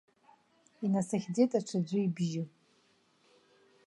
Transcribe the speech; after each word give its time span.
Инасыхьӡеит 0.85 1.51
аҽаӡәы 1.59 1.99
ибжьы. 2.05 2.43